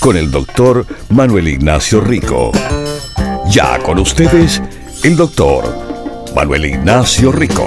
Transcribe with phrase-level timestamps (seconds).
[0.00, 2.52] con el doctor Manuel Ignacio Rico.
[3.50, 4.62] Ya con ustedes,
[5.02, 5.64] el doctor
[6.34, 7.66] Manuel Ignacio Rico.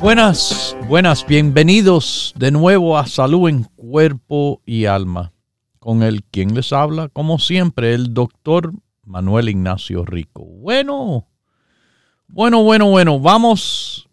[0.00, 5.32] Buenas, buenas, bienvenidos de nuevo a Salud en Cuerpo y Alma,
[5.78, 8.72] con el quien les habla, como siempre, el doctor
[9.04, 10.44] Manuel Ignacio Rico.
[10.44, 11.26] Bueno,
[12.28, 14.08] bueno, bueno, bueno, vamos,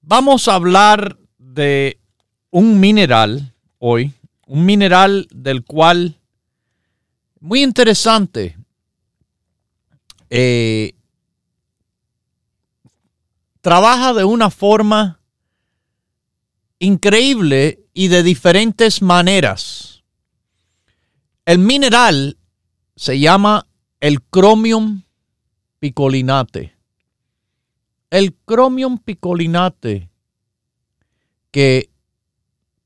[0.00, 1.19] vamos a hablar
[1.54, 1.98] de
[2.50, 4.12] un mineral hoy,
[4.46, 6.20] un mineral del cual,
[7.40, 8.56] muy interesante,
[10.28, 10.94] eh,
[13.60, 15.20] trabaja de una forma
[16.78, 20.04] increíble y de diferentes maneras.
[21.44, 22.38] El mineral
[22.94, 23.66] se llama
[23.98, 25.02] el cromium
[25.80, 26.76] picolinate.
[28.10, 30.09] El cromium picolinate
[31.50, 31.90] que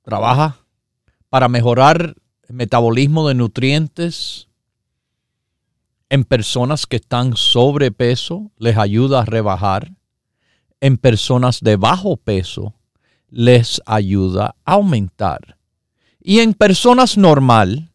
[0.03, 0.59] trabaja
[1.29, 2.17] para mejorar
[2.49, 4.49] el metabolismo de nutrientes
[6.09, 9.93] en personas que están sobrepeso, les ayuda a rebajar.
[10.81, 12.75] En personas de bajo peso,
[13.31, 15.59] les ayuda a aumentar.
[16.21, 17.91] Y en personas normal,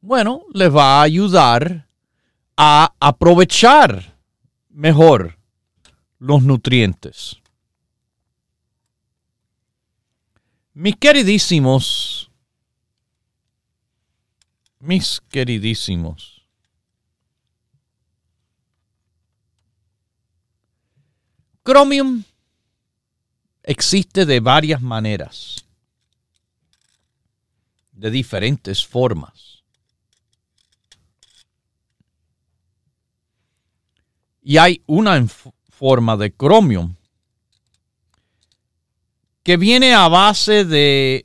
[0.00, 1.88] bueno, les va a ayudar
[2.56, 4.16] a aprovechar
[4.68, 5.38] mejor
[6.18, 7.36] los nutrientes.
[10.78, 12.30] Mis queridísimos,
[14.78, 16.46] mis queridísimos,
[21.64, 22.24] Chromium
[23.62, 25.64] existe de varias maneras,
[27.92, 29.64] de diferentes formas.
[34.42, 35.26] Y hay una
[35.70, 36.95] forma de Chromium
[39.46, 41.24] que viene a base de,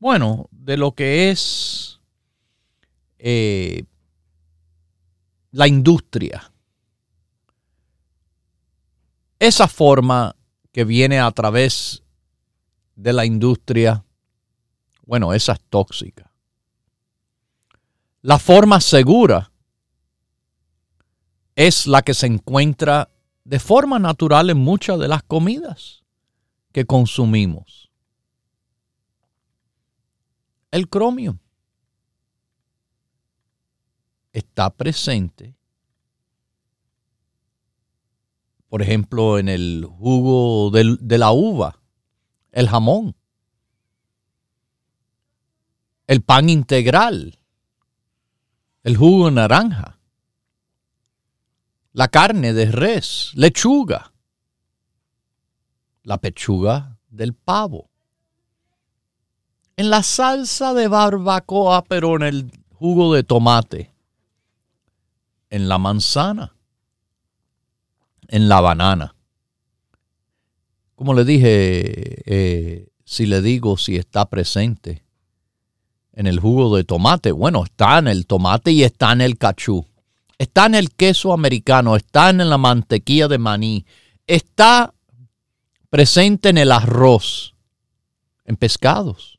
[0.00, 2.00] bueno, de lo que es
[3.18, 3.84] eh,
[5.52, 6.52] la industria.
[9.38, 10.34] Esa forma
[10.72, 12.02] que viene a través
[12.96, 14.04] de la industria,
[15.06, 16.32] bueno, esa es tóxica.
[18.20, 19.52] La forma segura
[21.54, 23.10] es la que se encuentra
[23.44, 26.01] de forma natural en muchas de las comidas
[26.72, 27.90] que consumimos.
[30.70, 31.38] El cromio
[34.32, 35.54] está presente,
[38.68, 41.78] por ejemplo, en el jugo de la uva,
[42.52, 43.14] el jamón,
[46.06, 47.38] el pan integral,
[48.82, 49.98] el jugo de naranja,
[51.92, 54.11] la carne de res, lechuga
[56.02, 57.90] la pechuga del pavo.
[59.76, 63.92] En la salsa de barbacoa, pero en el jugo de tomate.
[65.50, 66.54] En la manzana.
[68.28, 69.14] En la banana.
[70.94, 75.04] Como le dije, eh, si le digo si está presente
[76.12, 79.86] en el jugo de tomate, bueno, está en el tomate y está en el cachú.
[80.38, 83.86] Está en el queso americano, está en la mantequilla de maní,
[84.26, 84.92] está
[85.92, 87.54] presente en el arroz,
[88.46, 89.38] en pescados,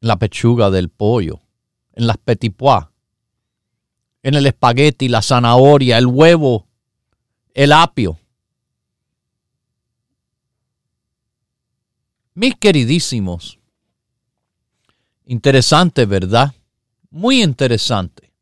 [0.00, 1.40] en la pechuga del pollo,
[1.94, 2.84] en las petit pois,
[4.22, 6.68] en el espagueti, la zanahoria, el huevo,
[7.54, 8.20] el apio.
[12.34, 13.58] Mis queridísimos,
[15.24, 16.54] interesante, ¿verdad?
[17.10, 18.32] Muy interesante.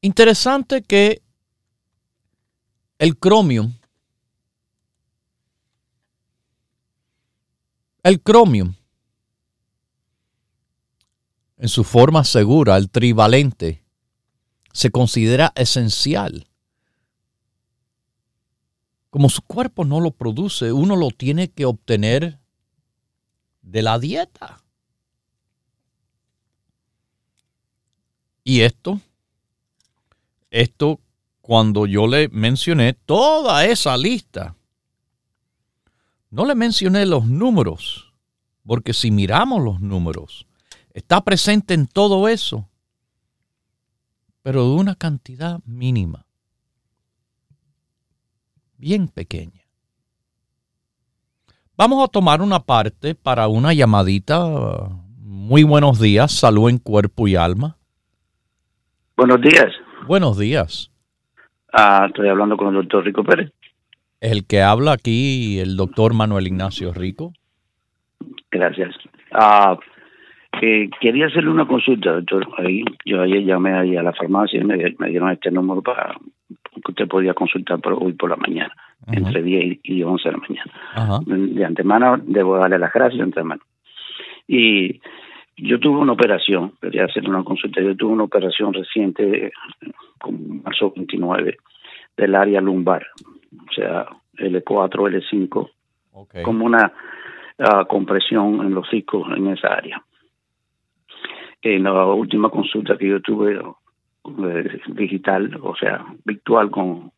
[0.00, 1.22] Interesante que
[3.00, 3.72] el cromium,
[8.02, 8.74] el cromium,
[11.56, 13.82] en su forma segura, el trivalente,
[14.74, 16.46] se considera esencial.
[19.08, 22.38] Como su cuerpo no lo produce, uno lo tiene que obtener
[23.62, 24.62] de la dieta.
[28.44, 29.00] Y esto,
[30.50, 31.00] esto
[31.50, 34.54] cuando yo le mencioné toda esa lista.
[36.30, 38.14] No le mencioné los números,
[38.64, 40.46] porque si miramos los números,
[40.94, 42.68] está presente en todo eso,
[44.42, 46.24] pero de una cantidad mínima,
[48.76, 49.64] bien pequeña.
[51.76, 54.38] Vamos a tomar una parte para una llamadita.
[55.18, 57.76] Muy buenos días, salud en cuerpo y alma.
[59.16, 59.66] Buenos días.
[60.06, 60.92] Buenos días.
[61.72, 63.52] Ah, estoy hablando con el doctor Rico Pérez.
[64.20, 67.32] El que habla aquí, el doctor Manuel Ignacio Rico.
[68.50, 68.94] Gracias.
[69.32, 69.78] Ah,
[70.60, 72.46] eh, quería hacerle una consulta, doctor.
[72.58, 74.76] Ahí, yo ayer llamé ahí a la farmacia y me,
[75.08, 76.16] dieron este número para
[76.48, 78.74] que usted podía consultar por, hoy por la mañana,
[79.06, 81.52] entre 10 y 11 de la mañana.
[81.54, 83.62] De antemano debo darle las gracias de antemano.
[84.46, 85.00] Y
[85.62, 89.52] yo tuve una operación, quería hacer una consulta, yo tuve una operación reciente,
[90.18, 91.56] con marzo 29,
[92.16, 93.06] del área lumbar,
[93.68, 95.70] o sea, L4, L5,
[96.42, 96.92] como una
[97.58, 100.02] ah, compresión en los discos en esa área.
[101.62, 107.12] En la última consulta que yo tuve eh, digital, o sea, virtual con,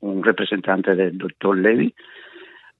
[0.00, 1.94] un representante del doctor Levy,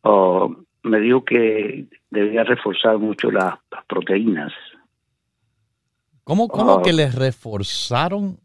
[0.03, 3.55] oh, me dijo que debía reforzar mucho las
[3.89, 4.53] proteínas
[6.29, 6.83] ¿Cómo, cómo ah.
[6.85, 8.37] que les reforzaron?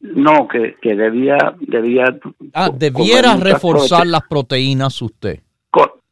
[0.00, 2.04] No, que, que debía, debía...
[2.52, 5.40] Ah, debiera reforzar las proteínas usted.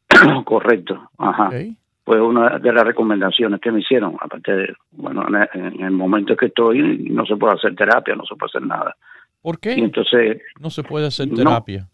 [0.45, 1.51] correcto, ajá.
[2.03, 4.15] Fue una de las recomendaciones que me hicieron.
[4.19, 5.23] Aparte de, bueno,
[5.53, 8.95] en el momento que estoy no se puede hacer terapia, no se puede hacer nada.
[9.43, 9.73] ¿Por qué?
[9.73, 10.41] entonces...
[10.59, 11.87] No se puede hacer terapia.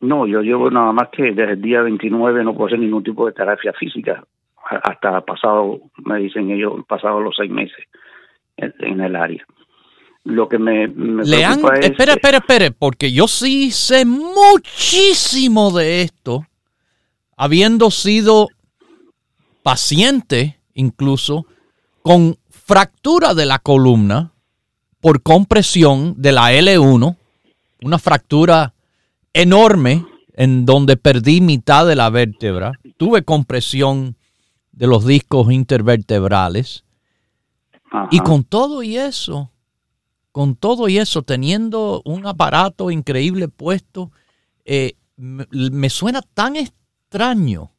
[0.00, 3.26] No, yo llevo nada más que desde el día 29 no puedo hacer ningún tipo
[3.26, 4.24] de terapia física
[4.70, 7.84] hasta pasado, me dicen ellos, pasado los seis meses
[8.56, 9.44] en, el área.
[10.24, 16.02] Lo que me, me Le han, espera, espera, espera, porque yo sí sé muchísimo de
[16.02, 16.46] esto,
[17.36, 18.48] habiendo sido
[19.62, 21.46] paciente incluso
[22.02, 24.32] con fractura de la columna
[25.00, 27.16] por compresión de la L1,
[27.82, 28.74] una fractura
[29.32, 34.16] enorme en donde perdí mitad de la vértebra, tuve compresión
[34.80, 36.86] de los discos intervertebrales.
[38.10, 39.50] Y con todo y eso,
[40.32, 44.10] con todo y eso, teniendo un aparato increíble puesto,
[44.64, 47.72] eh, me, suena tan extraño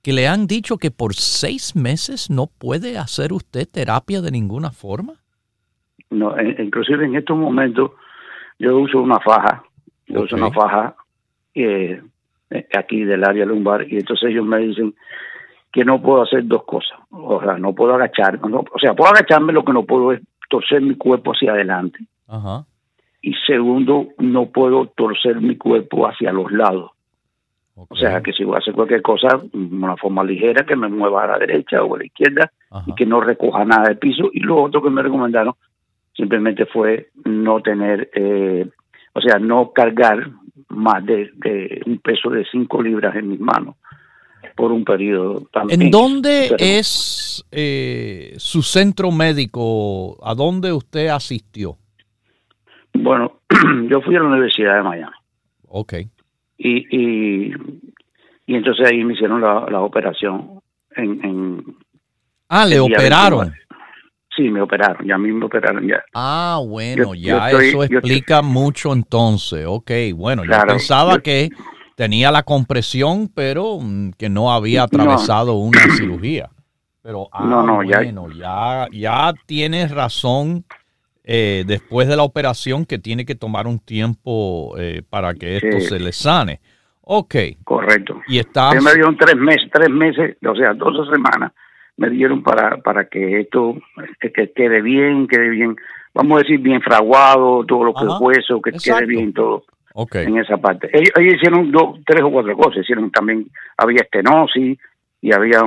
[0.00, 4.70] que le han dicho que por seis meses no puede hacer usted terapia de ninguna
[4.70, 5.14] forma.
[6.10, 7.90] No, inclusive en estos momentos
[8.60, 9.64] yo uso una faja,
[10.06, 10.94] yo uso una faja
[11.54, 12.00] eh,
[12.76, 14.94] aquí del área lumbar y entonces ellos me dicen
[15.72, 16.98] que no puedo hacer dos cosas.
[17.10, 18.54] O sea, no puedo agacharme.
[18.54, 21.98] o sea, puedo agacharme, lo que no puedo es torcer mi cuerpo hacia adelante.
[23.20, 26.92] Y segundo, no puedo torcer mi cuerpo hacia los lados.
[27.74, 30.88] O sea, que si voy a hacer cualquier cosa, de una forma ligera, que me
[30.88, 32.50] mueva a la derecha o a la izquierda
[32.86, 34.30] y que no recoja nada del piso.
[34.32, 35.54] Y lo otro que me recomendaron
[36.12, 38.68] simplemente fue no tener, eh,
[39.12, 40.28] o sea, no cargar
[40.70, 43.76] más de, de un peso de 5 libras en mis manos
[44.58, 45.80] por un periodo también.
[45.80, 50.18] ¿En dónde es eh, su centro médico?
[50.20, 51.76] ¿A dónde usted asistió?
[52.92, 53.40] Bueno,
[53.88, 55.12] yo fui a la Universidad de Miami.
[55.68, 55.94] Ok.
[56.58, 57.52] Y, y,
[58.48, 60.60] entonces ahí me hicieron la, operación
[60.96, 61.62] en,
[62.48, 63.54] Ah, ¿le operaron?
[64.34, 66.02] Sí, me operaron, ya a mí me operaron ya.
[66.14, 69.66] Ah, bueno, ya eso explica mucho entonces.
[69.68, 71.48] Ok, bueno, yo pensaba que
[71.98, 76.48] tenía la compresión, pero mm, que no había atravesado una cirugía.
[77.02, 80.64] Pero, ah, no, no, bueno, ya, ya, tienes razón
[81.24, 85.80] eh, después de la operación que tiene que tomar un tiempo eh, para que esto
[85.80, 86.60] se le sane.
[87.00, 87.34] Ok.
[87.64, 88.20] Correcto.
[88.28, 88.70] Y está.
[88.74, 91.52] Me dieron tres meses, tres meses, o sea, dos semanas
[91.96, 93.74] me dieron para, para que esto
[94.20, 95.74] que quede bien, quede bien,
[96.14, 99.64] vamos a decir, bien fraguado, todo lo que es hueso, que quede bien todo
[100.12, 100.90] en esa parte.
[100.92, 102.82] Ellos, hicieron dos, tres o cuatro cosas.
[102.82, 104.78] Hicieron también, había estenosis
[105.20, 105.60] y había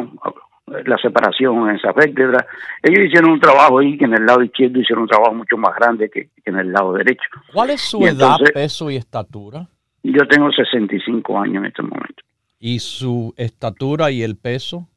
[0.86, 2.46] la separación en esa vértebra.
[2.82, 5.76] Ellos hicieron un trabajo ahí que en el lado izquierdo hicieron un trabajo mucho más
[5.76, 7.24] grande que, en el lado derecho.
[7.54, 9.68] ¿Cuál es su edad, peso y estatura?
[10.04, 12.24] Yo tengo 65 años en este momento.
[12.60, 14.88] ¿Y su estatura y el peso?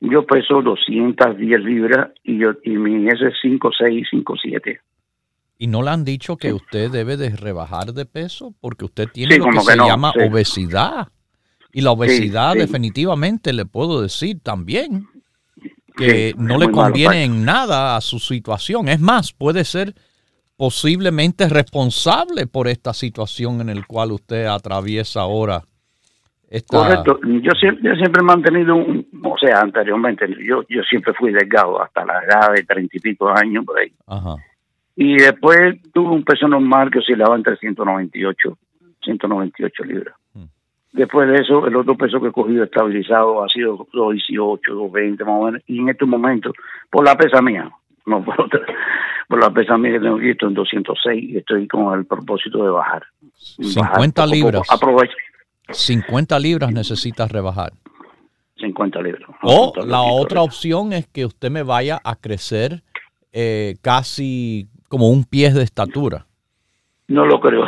[0.00, 4.78] Yo peso 210 libras y yo y mi S es 5'6", 5'7".
[5.58, 8.54] ¿Y no le han dicho que usted debe de rebajar de peso?
[8.60, 11.08] Porque usted tiene lo que, se llama obesidad.
[11.72, 15.06] Y la obesidad definitivamente le puedo decir también
[15.96, 18.88] que no le conviene en nada a su situación.
[18.88, 19.94] Es más, puede ser
[20.56, 25.62] posiblemente responsable por esta situación en la cual usted atraviesa ahora.
[26.66, 27.20] Correcto.
[27.24, 32.04] Yo siempre, siempre he mantenido un, o sea, anteriormente, yo, yo siempre fui delgado hasta
[32.06, 33.92] la edad de treinta y pico años por ahí.
[35.00, 38.58] Y después tuve un peso normal que oscilaba entre 198,
[39.04, 40.16] 198 libras.
[40.34, 40.46] Hmm.
[40.92, 45.34] Después de eso, el otro peso que he cogido estabilizado ha sido 218, 220 más
[45.34, 45.62] o menos.
[45.68, 46.52] Y en estos momentos,
[46.90, 47.70] por la pesa mía,
[48.06, 48.60] no por otra,
[49.28, 52.64] por la pesa mía que tengo aquí, estoy en 206 y estoy con el propósito
[52.64, 53.04] de bajar.
[53.36, 54.62] 50 libras.
[54.68, 55.14] Aprovecho.
[55.70, 57.70] 50 libras necesitas rebajar.
[58.56, 59.30] 50 libras.
[59.42, 62.82] O la otra opción es que usted me vaya a crecer
[63.32, 66.26] eh, casi como un pie de estatura.
[67.06, 67.64] No lo creo.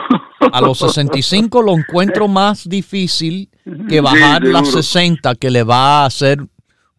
[0.52, 3.48] A los 65 lo encuentro más difícil
[3.88, 6.38] que bajar las 60, que le va a hacer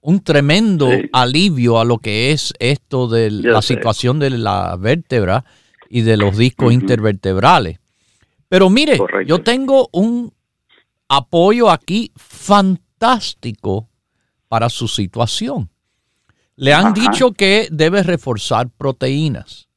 [0.01, 5.45] un tremendo alivio a lo que es esto de la situación de la vértebra
[5.89, 7.79] y de los discos intervertebrales.
[8.49, 10.33] Pero mire, yo tengo un
[11.07, 13.89] apoyo aquí fantástico
[14.47, 15.69] para su situación.
[16.55, 19.69] Le han dicho que debe reforzar proteínas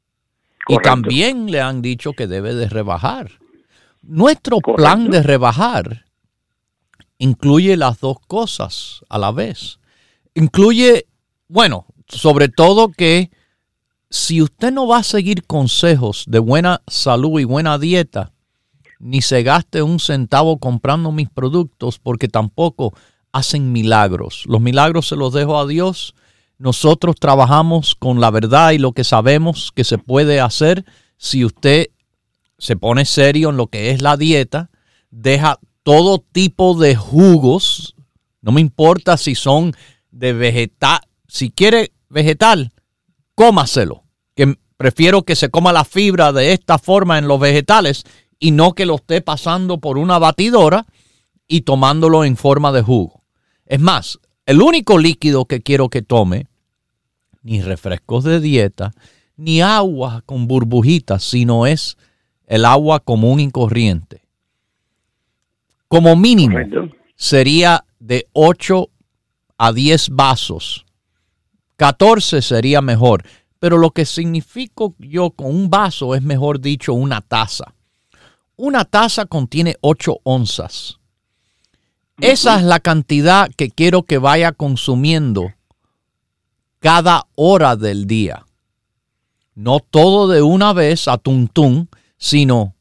[0.68, 3.32] y también le han dicho que debe de rebajar.
[4.02, 6.04] Nuestro plan de rebajar
[7.18, 9.78] incluye las dos cosas a la vez.
[10.34, 11.06] Incluye,
[11.48, 13.30] bueno, sobre todo que
[14.10, 18.32] si usted no va a seguir consejos de buena salud y buena dieta,
[18.98, 22.94] ni se gaste un centavo comprando mis productos porque tampoco
[23.32, 24.44] hacen milagros.
[24.46, 26.14] Los milagros se los dejo a Dios.
[26.58, 30.84] Nosotros trabajamos con la verdad y lo que sabemos que se puede hacer.
[31.16, 31.88] Si usted
[32.58, 34.70] se pone serio en lo que es la dieta,
[35.10, 37.94] deja todo tipo de jugos,
[38.40, 39.74] no me importa si son
[40.10, 42.72] de vegetal, si quiere vegetal,
[43.34, 48.04] cómaselo, que prefiero que se coma la fibra de esta forma en los vegetales
[48.38, 50.86] y no que lo esté pasando por una batidora
[51.46, 53.24] y tomándolo en forma de jugo.
[53.66, 56.46] Es más, el único líquido que quiero que tome,
[57.42, 58.92] ni refrescos de dieta,
[59.36, 61.96] ni agua con burbujitas, sino es
[62.46, 64.22] el agua común y corriente.
[65.88, 66.58] Como mínimo
[67.16, 68.88] sería de 8
[69.58, 70.84] a 10 vasos.
[71.76, 73.24] 14 sería mejor.
[73.58, 77.74] Pero lo que significo yo con un vaso es mejor dicho una taza.
[78.56, 80.98] Una taza contiene 8 onzas.
[82.20, 85.52] Esa es la cantidad que quiero que vaya consumiendo
[86.78, 88.46] cada hora del día.
[89.54, 92.74] No todo de una vez a tuntún, sino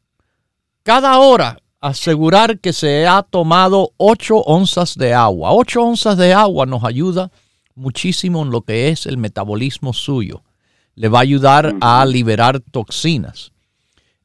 [0.83, 5.53] cada hora asegurar que se ha tomado 8 onzas de agua.
[5.53, 7.31] 8 onzas de agua nos ayuda
[7.75, 10.43] muchísimo en lo que es el metabolismo suyo.
[10.95, 13.52] Le va a ayudar a liberar toxinas.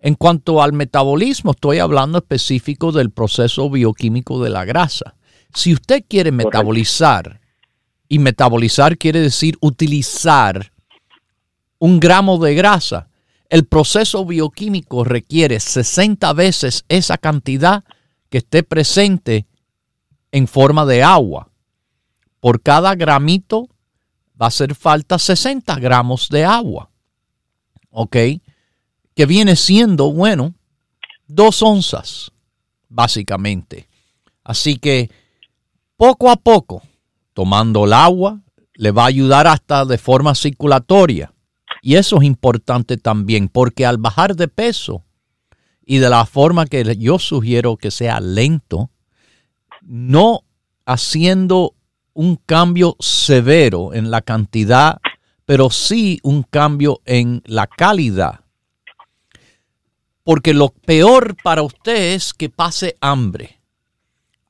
[0.00, 5.16] En cuanto al metabolismo, estoy hablando específico del proceso bioquímico de la grasa.
[5.54, 7.40] Si usted quiere metabolizar,
[8.08, 10.72] y metabolizar quiere decir utilizar
[11.78, 13.08] un gramo de grasa,
[13.50, 17.84] el proceso bioquímico requiere 60 veces esa cantidad
[18.30, 19.46] que esté presente
[20.32, 21.50] en forma de agua.
[22.40, 23.68] Por cada gramito
[24.40, 26.90] va a hacer falta 60 gramos de agua.
[27.90, 28.16] ¿Ok?
[29.18, 30.54] Que viene siendo, bueno,
[31.26, 32.30] dos onzas,
[32.88, 33.88] básicamente.
[34.44, 35.10] Así que
[35.96, 36.84] poco a poco,
[37.34, 38.40] tomando el agua,
[38.74, 41.32] le va a ayudar hasta de forma circulatoria.
[41.82, 45.02] Y eso es importante también, porque al bajar de peso
[45.84, 48.88] y de la forma que yo sugiero que sea lento,
[49.82, 50.44] no
[50.86, 51.74] haciendo
[52.12, 55.00] un cambio severo en la cantidad,
[55.44, 58.44] pero sí un cambio en la calidad
[60.28, 63.62] porque lo peor para usted es que pase hambre.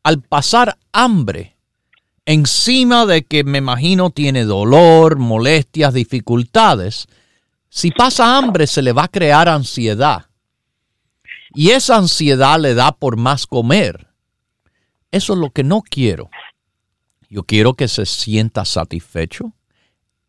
[0.02, 1.56] Al pasar hambre,
[2.24, 7.06] encima de que me imagino tiene dolor, molestias, dificultades,
[7.68, 10.26] si pasa hambre se le va a crear ansiedad.
[11.54, 14.08] Y esa ansiedad le da por más comer.
[15.12, 16.28] Eso es lo que no quiero.
[17.30, 19.52] Yo quiero que se sienta satisfecho,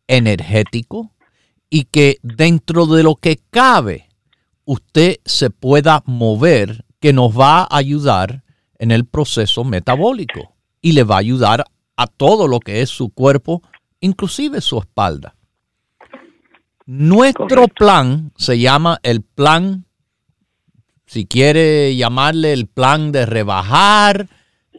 [0.06, 1.10] energético
[1.68, 4.09] y que dentro de lo que cabe
[4.70, 8.44] usted se pueda mover que nos va a ayudar
[8.78, 11.64] en el proceso metabólico y le va a ayudar
[11.96, 13.62] a todo lo que es su cuerpo,
[13.98, 15.34] inclusive su espalda.
[16.86, 19.86] Nuestro plan se llama el plan,
[21.04, 24.28] si quiere llamarle el plan de rebajar,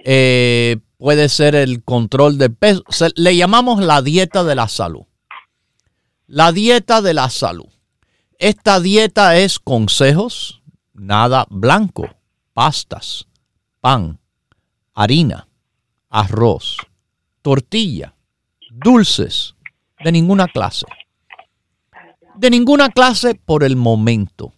[0.06, 2.84] eh, puede ser el control del peso,
[3.16, 5.04] le llamamos la dieta de la salud.
[6.28, 7.68] La dieta de la salud
[8.42, 10.64] Esta dieta es consejos,
[10.96, 12.10] nada blanco,
[12.54, 13.28] pastas,
[13.82, 14.20] pan,
[14.96, 15.48] harina,
[16.10, 16.78] arroz,
[17.44, 18.16] tortilla,
[18.72, 19.54] dulces,
[20.04, 20.88] de ninguna clase.
[22.34, 24.54] De ninguna clase por el momento.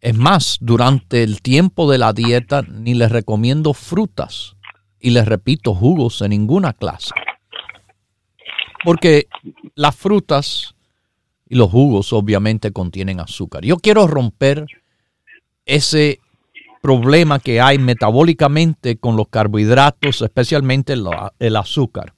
[0.00, 4.54] Es más, durante el tiempo de la dieta ni les recomiendo frutas
[5.00, 7.10] y les repito jugos de ninguna clase.
[8.84, 9.26] Porque
[9.74, 10.73] las frutas
[11.54, 13.64] y los jugos obviamente contienen azúcar.
[13.64, 14.66] Yo quiero romper
[15.64, 16.18] ese
[16.82, 20.96] problema que hay metabólicamente con los carbohidratos, especialmente
[21.38, 22.12] el azúcar.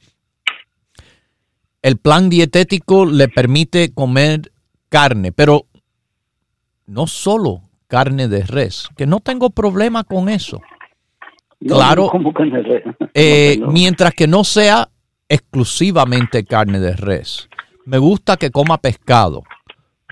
[1.82, 4.50] El plan dietético le permite comer
[4.88, 5.66] carne, pero
[6.86, 10.62] no solo carne de res, que no tengo problema con eso.
[11.60, 12.10] claro,
[13.12, 14.88] eh, mientras que no sea
[15.28, 17.45] exclusivamente carne de res.
[17.86, 19.44] Me gusta que coma pescado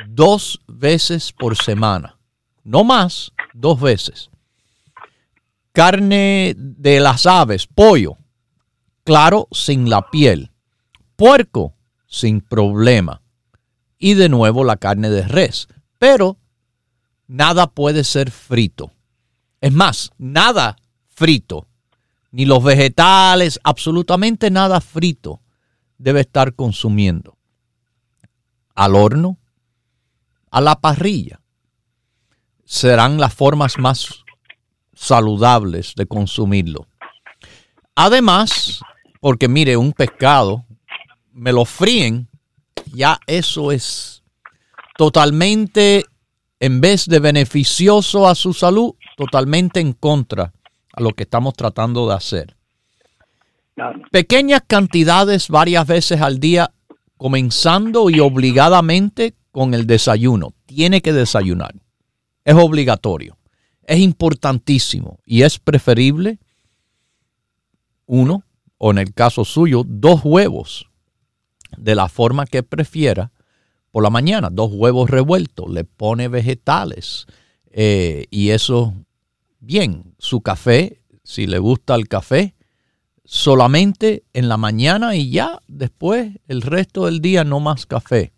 [0.06, 2.20] dos veces por semana,
[2.62, 4.30] no más, dos veces.
[5.72, 8.16] Carne de las aves, pollo,
[9.02, 10.52] claro, sin la piel.
[11.16, 11.74] Puerco,
[12.06, 13.22] sin problema.
[13.98, 15.66] Y de nuevo la carne de res.
[15.98, 16.38] Pero
[17.26, 18.92] nada puede ser frito.
[19.60, 20.76] Es más, nada
[21.08, 21.66] frito.
[22.30, 25.40] Ni los vegetales, absolutamente nada frito
[25.98, 27.36] debe estar consumiendo.
[28.74, 29.38] Al horno,
[30.50, 31.40] a la parrilla.
[32.64, 34.24] Serán las formas más
[34.94, 36.86] saludables de consumirlo.
[37.94, 38.80] Además,
[39.20, 40.64] porque mire, un pescado,
[41.32, 42.28] me lo fríen,
[42.92, 44.22] ya eso es
[44.96, 46.04] totalmente,
[46.60, 50.52] en vez de beneficioso a su salud, totalmente en contra
[50.92, 52.56] a lo que estamos tratando de hacer.
[54.12, 56.72] Pequeñas cantidades varias veces al día,
[57.24, 60.52] comenzando y obligadamente con el desayuno.
[60.66, 61.74] Tiene que desayunar.
[62.44, 63.38] Es obligatorio.
[63.82, 65.20] Es importantísimo.
[65.24, 66.38] Y es preferible
[68.04, 68.44] uno,
[68.76, 70.90] o en el caso suyo, dos huevos
[71.78, 73.32] de la forma que prefiera
[73.90, 77.24] por la mañana, dos huevos revueltos, le pone vegetales.
[77.70, 78.92] Eh, y eso,
[79.60, 82.54] bien, su café, si le gusta el café,
[83.24, 88.32] solamente en la mañana y ya después el resto del día no más café.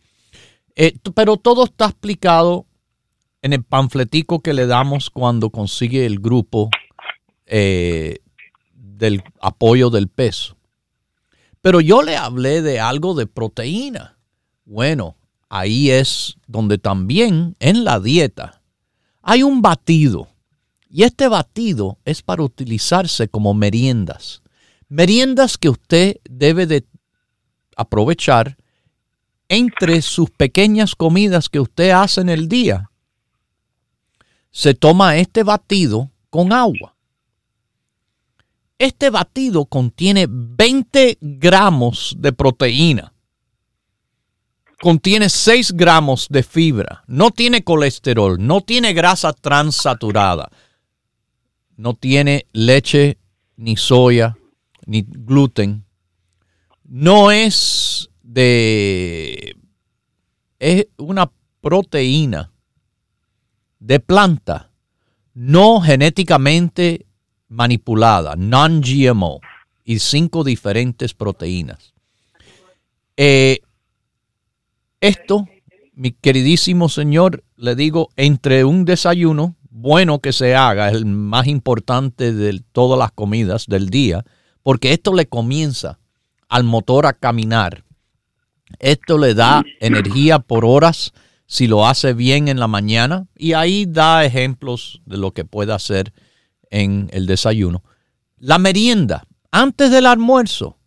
[0.77, 2.67] Eh, pero todo está explicado
[3.43, 6.71] en el panfletico que le damos cuando consigue el grupo
[7.47, 8.19] eh,
[8.73, 10.57] del apoyo del peso.
[11.61, 14.19] Pero yo le hablé de algo de proteína.
[14.65, 15.17] Bueno,
[15.49, 18.63] ahí es donde también en la dieta
[19.23, 20.29] hay un batido.
[20.89, 24.43] Y este batido es para utilizarse como meriendas.
[24.89, 26.87] Meriendas que usted debe de
[27.77, 28.57] aprovechar
[29.49, 32.91] entre sus pequeñas comidas que usted hace en el día
[34.57, 36.97] se toma este batido con agua.
[38.79, 43.13] Este batido contiene 20 gramos de proteína.
[44.81, 47.05] Contiene 6 gramos de fibra.
[47.07, 48.39] No tiene colesterol.
[48.39, 50.51] No tiene grasa transaturada.
[51.77, 53.19] No tiene leche,
[53.57, 54.39] ni soya,
[54.87, 55.85] ni gluten.
[56.85, 59.57] No es de...
[60.59, 62.53] Es una proteína
[63.79, 64.71] de planta
[65.37, 67.07] no genéticamente
[67.49, 69.41] manipulada, non-GMO,
[69.85, 71.93] y cinco diferentes proteínas.
[73.19, 73.61] Eh,
[75.01, 75.47] esto,
[75.93, 82.33] mi queridísimo señor, le digo, entre un desayuno bueno que se haga, el más importante
[82.33, 84.25] de todas las comidas del día,
[84.67, 86.01] porque esto le comienza
[86.49, 87.85] al motor a caminar.
[88.81, 91.13] Esto le da energía por horas
[91.47, 95.73] si lo hace bien en la mañana y ahí da ejemplos de lo que puede
[95.73, 96.13] hacer
[96.69, 97.85] en el desayuno.
[98.39, 100.81] La merienda, antes del almuerzo,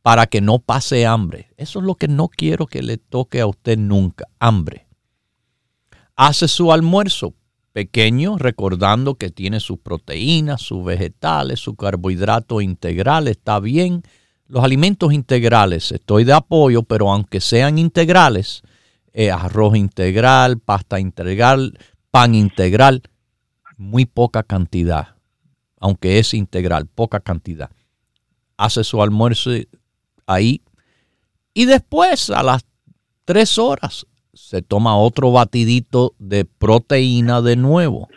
[0.00, 1.50] para que no pase hambre.
[1.58, 4.86] Eso es lo que no quiero que le toque a usted nunca, hambre.
[6.16, 7.34] Hace su almuerzo
[7.72, 14.02] pequeño, recordando que tiene sus proteínas, sus vegetales, su carbohidrato integral, está bien.
[14.46, 18.62] Los alimentos integrales, estoy de apoyo, pero aunque sean integrales,
[19.12, 21.78] eh, arroz integral, pasta integral,
[22.10, 23.02] pan integral,
[23.76, 25.16] muy poca cantidad,
[25.78, 27.70] aunque es integral, poca cantidad.
[28.56, 29.50] Hace su almuerzo
[30.26, 30.62] ahí
[31.54, 32.64] y después a las
[33.24, 34.06] tres horas
[34.38, 38.08] se toma otro batidito de proteína de nuevo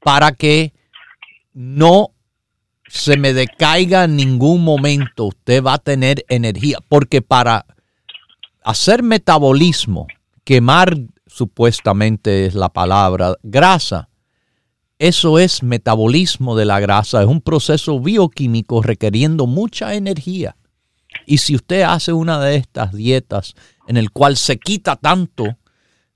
[0.00, 0.72] para que
[1.52, 2.12] no
[2.86, 5.26] se me decaiga en ningún momento.
[5.26, 7.66] Usted va a tener energía porque para
[8.62, 10.06] hacer metabolismo,
[10.44, 14.08] quemar supuestamente es la palabra grasa.
[14.98, 20.56] Eso es metabolismo de la grasa, es un proceso bioquímico requiriendo mucha energía.
[21.28, 23.54] Y si usted hace una de estas dietas
[23.86, 25.58] en el cual se quita tanto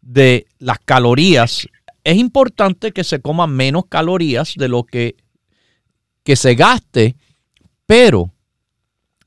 [0.01, 1.69] de las calorías,
[2.03, 5.17] es importante que se coman menos calorías de lo que,
[6.25, 7.17] que se gaste,
[7.85, 8.33] pero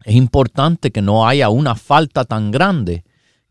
[0.04, 3.04] es importante que no haya una falta tan grande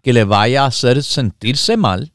[0.03, 2.14] que le vaya a hacer sentirse mal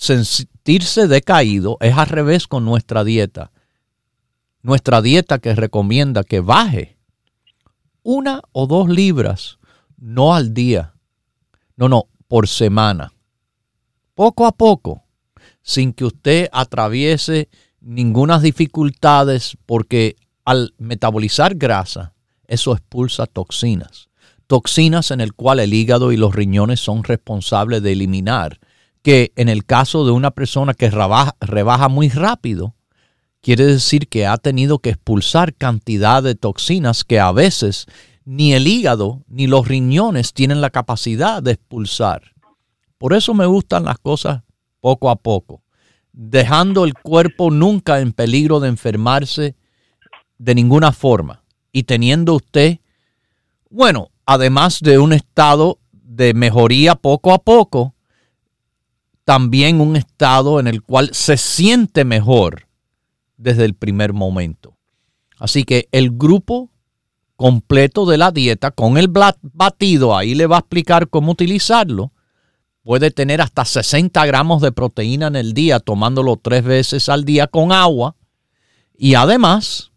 [0.00, 3.52] sentirse decaído es al revés con nuestra dieta.
[4.62, 6.96] Nuestra dieta que recomienda que baje
[8.02, 9.58] una o dos libras,
[9.96, 10.94] no al día,
[11.76, 13.12] no, no, por semana.
[14.14, 15.02] Poco a poco,
[15.62, 17.48] sin que usted atraviese
[17.80, 22.14] ninguna dificultades, porque al metabolizar grasa,
[22.46, 24.08] eso expulsa toxinas.
[24.46, 28.58] Toxinas en el cual el hígado y los riñones son responsables de eliminar
[29.02, 32.74] que en el caso de una persona que rebaja, muy rápido,
[33.40, 37.86] quiere decir que ha tenido que expulsar cantidad de toxinas que a veces
[38.24, 42.34] ni el hígado ni los riñones tienen la capacidad de expulsar.
[42.98, 44.42] Por eso me gustan las cosas
[44.80, 45.62] poco a poco,
[46.12, 49.56] dejando el cuerpo nunca en peligro de enfermarse
[50.38, 52.78] de ninguna forma y teniendo usted,
[53.70, 57.94] bueno, además de un estado de mejoría poco a poco,
[59.24, 62.69] también un estado en el cual se siente mejor
[63.40, 64.76] desde el primer momento.
[65.38, 66.70] Así que el grupo
[67.36, 72.12] completo de la dieta con el batido, ahí le va a explicar cómo utilizarlo.
[72.82, 77.46] Puede tener hasta 60 gramos de proteína en el día, tomándolo tres veces al día
[77.46, 78.16] con agua.
[78.96, 79.92] Y además,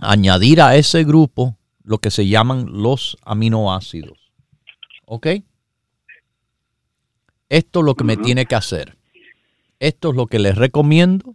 [0.00, 4.32] añadir a ese grupo lo que se llaman los aminoácidos.
[5.06, 5.26] ¿Ok?
[7.48, 8.96] esto es lo que me tiene que hacer.
[9.78, 11.32] Esto es lo que les recomiendo.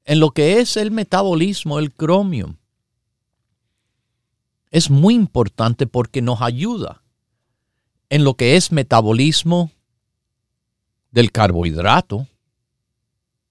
[0.09, 2.55] en lo que es el metabolismo, el cromium.
[4.71, 7.03] Es muy importante porque nos ayuda
[8.09, 9.69] en lo que es metabolismo
[11.11, 12.27] del carbohidrato,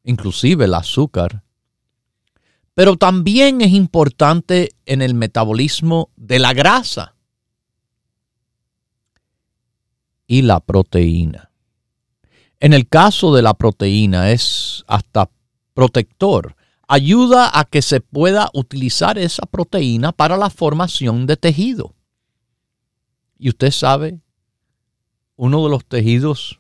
[0.05, 1.43] inclusive el azúcar,
[2.75, 7.17] pero también es importante en el metabolismo de la grasa
[10.27, 11.51] y la proteína.
[12.61, 15.31] En el caso de la proteína es hasta
[15.75, 16.57] protector
[16.89, 21.95] ayuda a que se pueda utilizar esa proteína para la formación de tejido.
[23.39, 24.19] Y usted sabe,
[25.37, 26.58] uno de los tejidos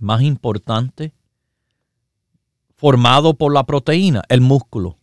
[0.00, 1.12] más importantes
[2.76, 4.98] formado por la proteína, el músculo.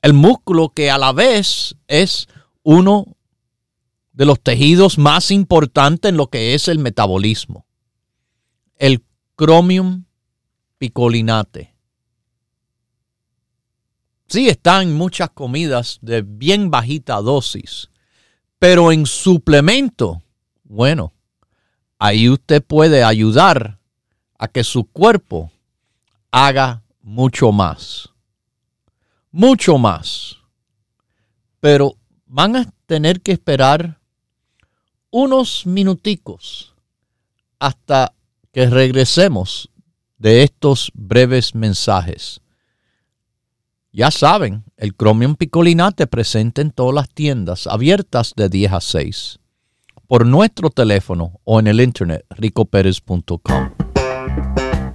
[0.00, 2.28] El músculo que a la vez es
[2.62, 3.16] uno
[4.12, 7.66] de los tejidos más importantes en lo que es el metabolismo.
[8.76, 9.04] El
[9.36, 10.04] chromium
[10.78, 11.74] picolinate.
[14.28, 17.90] Sí, están muchas comidas de bien bajita dosis,
[18.58, 20.22] pero en suplemento,
[20.64, 21.12] bueno,
[22.02, 23.78] ahí usted puede ayudar
[24.36, 25.52] a que su cuerpo
[26.32, 28.08] haga mucho más.
[29.30, 30.38] Mucho más.
[31.60, 31.94] Pero
[32.26, 34.00] van a tener que esperar
[35.12, 36.74] unos minuticos
[37.60, 38.12] hasta
[38.50, 39.70] que regresemos
[40.18, 42.40] de estos breves mensajes.
[43.92, 49.41] Ya saben, el Chromium Picolinate presente en todas las tiendas abiertas de 10 a 6
[50.12, 53.70] por nuestro teléfono o en el internet ricoperez.com.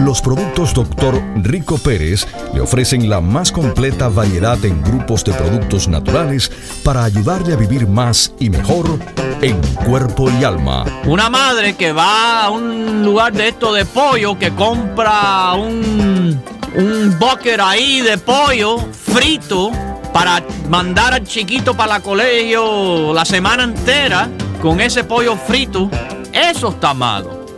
[0.00, 1.22] Los productos Dr.
[1.36, 6.52] Rico Pérez le ofrecen la más completa variedad en grupos de productos naturales
[6.84, 8.98] para ayudarle a vivir más y mejor
[9.40, 10.84] en cuerpo y alma.
[11.06, 16.42] Una madre que va a un lugar de esto de pollo, que compra un,
[16.74, 17.18] un
[17.60, 19.70] ahí de pollo frito
[20.12, 24.28] para mandar al chiquito para el colegio la semana entera
[24.60, 25.90] con ese pollo frito,
[26.32, 27.35] eso está malo.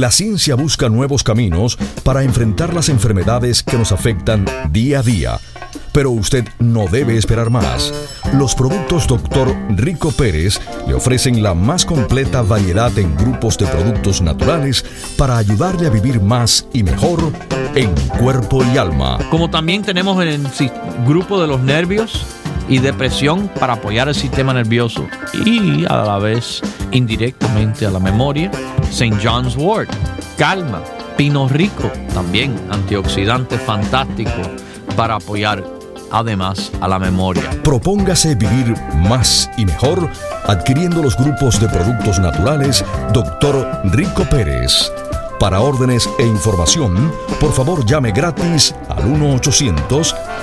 [0.00, 5.38] La ciencia busca nuevos caminos para enfrentar las enfermedades que nos afectan día a día
[5.92, 7.92] pero usted no debe esperar más.
[8.34, 9.54] Los productos Dr.
[9.70, 14.84] Rico Pérez le ofrecen la más completa variedad en grupos de productos naturales
[15.18, 17.32] para ayudarle a vivir más y mejor
[17.74, 19.18] en cuerpo y alma.
[19.30, 20.40] Como también tenemos el
[21.06, 22.24] grupo de los nervios
[22.70, 25.06] y depresión para apoyar el sistema nervioso
[25.44, 28.50] y a la vez indirectamente a la memoria,
[28.88, 29.18] St.
[29.22, 29.90] John's Wort,
[30.38, 30.80] calma,
[31.16, 34.40] pino rico, también antioxidante fantástico
[34.96, 35.62] para apoyar
[36.12, 37.50] además a la memoria.
[37.62, 38.74] Propóngase vivir
[39.08, 40.08] más y mejor
[40.46, 43.82] adquiriendo los grupos de productos naturales Dr.
[43.92, 44.90] Rico Pérez.
[45.38, 49.06] Para órdenes e información, por favor llame gratis al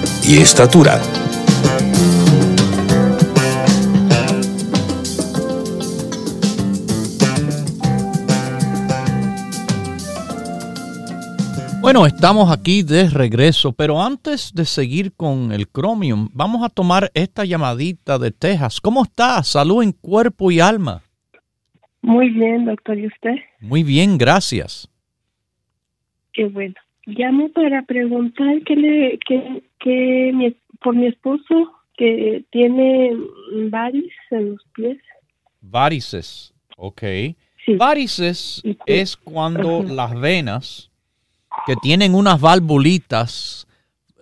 [0.23, 0.99] y estatura.
[11.81, 17.09] Bueno, estamos aquí de regreso, pero antes de seguir con el Chromium, vamos a tomar
[17.15, 18.79] esta llamadita de Texas.
[18.79, 19.41] ¿Cómo está?
[19.43, 21.01] Salud en cuerpo y alma.
[22.01, 22.97] Muy bien, doctor.
[22.97, 23.35] ¿Y usted?
[23.59, 24.87] Muy bien, gracias.
[26.33, 26.75] Qué bueno.
[27.05, 33.15] Llamo para preguntar que le, que, que mi, por mi esposo que tiene
[33.69, 34.97] varices en los pies.
[35.61, 37.03] Varices, ok.
[37.77, 40.89] Varices es cuando las venas
[41.65, 43.67] que tienen unas valvulitas,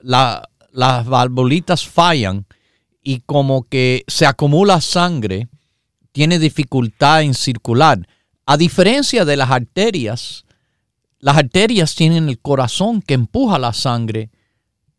[0.02, 2.46] las valvulitas fallan
[3.02, 5.48] y como que se acumula sangre,
[6.12, 8.00] tiene dificultad en circular.
[8.46, 10.46] A diferencia de las arterias,
[11.20, 14.30] las arterias tienen el corazón que empuja la sangre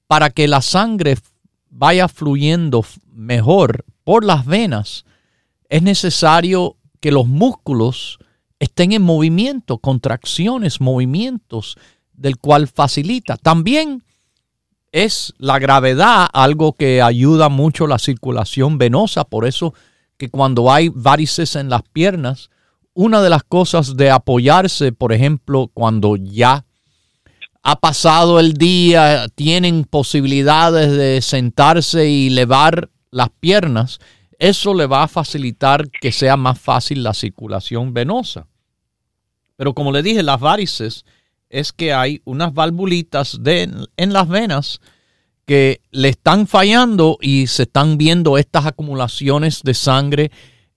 [0.07, 1.17] para que la sangre
[1.71, 5.05] vaya fluyendo mejor por las venas.
[5.69, 8.19] Es necesario que los músculos
[8.59, 11.79] estén en movimiento, contracciones, movimientos
[12.13, 13.37] del cual facilita.
[13.37, 14.05] También
[14.93, 19.73] es la gravedad algo que ayuda mucho la circulación venosa, por eso
[20.19, 22.51] que cuando hay varices en las piernas,
[23.01, 26.67] una de las cosas de apoyarse, por ejemplo, cuando ya
[27.63, 34.01] ha pasado el día, tienen posibilidades de sentarse y levar las piernas,
[34.39, 38.49] eso le va a facilitar que sea más fácil la circulación venosa.
[39.57, 41.07] Pero como le dije, las varices
[41.49, 44.81] es que hay unas valvulitas en las venas
[45.47, 50.31] que le están fallando y se están viendo estas acumulaciones de sangre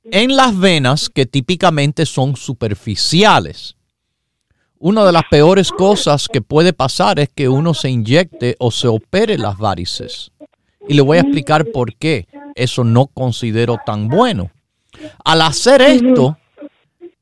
[0.05, 3.75] en las venas que típicamente son superficiales.
[4.79, 8.87] Una de las peores cosas que puede pasar es que uno se inyecte o se
[8.87, 10.31] opere las varices.
[10.89, 14.51] Y le voy a explicar por qué eso no considero tan bueno.
[15.23, 16.37] Al hacer esto,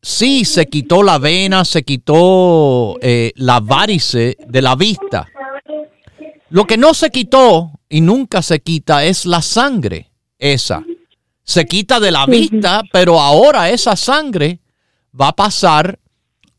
[0.02, 5.28] sí se quitó la vena, se quitó eh, la varice de la vista.
[6.50, 10.84] Lo que no se quitó y nunca se quita es la sangre esa.
[11.44, 14.60] Se quita de la vista, pero ahora esa sangre
[15.20, 16.00] va a pasar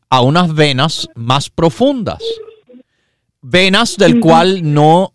[0.09, 2.21] a unas venas más profundas.
[3.41, 5.13] Venas del cual no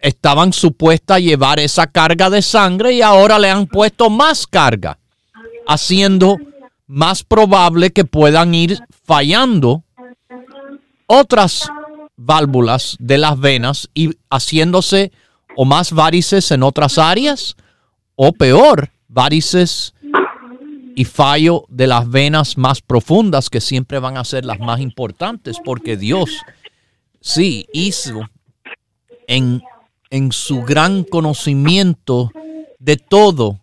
[0.00, 4.98] estaban supuestas a llevar esa carga de sangre y ahora le han puesto más carga,
[5.66, 6.36] haciendo
[6.86, 9.84] más probable que puedan ir fallando
[11.06, 11.68] otras
[12.16, 15.12] válvulas de las venas y haciéndose
[15.56, 17.56] o más varices en otras áreas
[18.22, 19.94] o peor, varices
[20.94, 25.56] y fallo de las venas más profundas que siempre van a ser las más importantes
[25.64, 26.28] porque Dios
[27.22, 28.20] sí hizo
[29.26, 29.62] en,
[30.10, 32.30] en su gran conocimiento
[32.78, 33.58] de todo,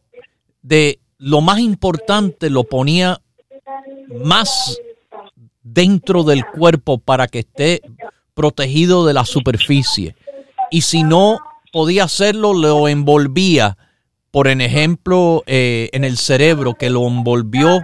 [0.64, 3.22] de lo más importante lo ponía
[4.26, 4.80] más
[5.62, 7.84] dentro del cuerpo para que esté
[8.34, 10.16] protegido de la superficie.
[10.72, 11.38] Y si no
[11.72, 13.78] podía hacerlo, lo envolvía,
[14.32, 17.80] por ejemplo, eh, en el cerebro, que lo envolvió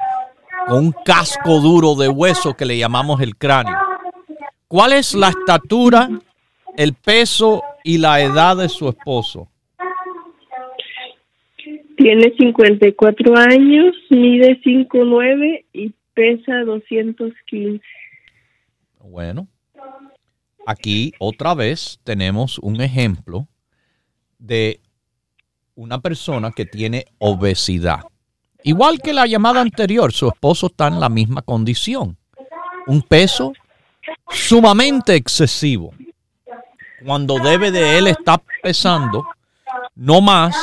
[0.67, 3.77] con un casco duro de hueso que le llamamos el cráneo.
[4.67, 6.09] ¿Cuál es la estatura,
[6.77, 9.49] el peso y la edad de su esposo?
[11.97, 17.83] Tiene 54 años, mide 5'9 y pesa 215.
[18.99, 19.47] Bueno,
[20.65, 23.47] aquí otra vez tenemos un ejemplo
[24.39, 24.79] de
[25.75, 28.01] una persona que tiene obesidad.
[28.63, 32.17] Igual que la llamada anterior, su esposo está en la misma condición.
[32.87, 33.53] Un peso
[34.29, 35.93] sumamente excesivo.
[37.05, 39.25] Cuando debe de él estar pesando
[39.95, 40.55] no más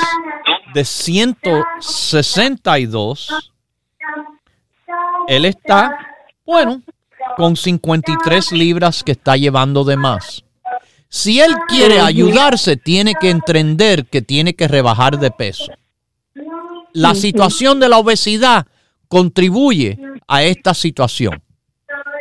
[0.73, 3.53] de 162,
[5.29, 5.99] él está,
[6.47, 6.81] bueno,
[7.37, 10.43] con 53 libras que está llevando de más.
[11.13, 15.73] Si él quiere ayudarse, tiene que entender que tiene que rebajar de peso.
[16.93, 18.67] La situación de la obesidad
[19.09, 19.99] contribuye
[20.29, 21.43] a esta situación.